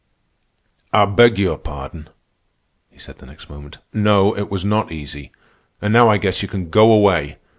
[0.91, 2.09] "I beg your pardon,"
[2.89, 3.77] he said the next moment.
[3.93, 5.31] "No, it was not easy.
[5.79, 7.37] And now I guess you can go away.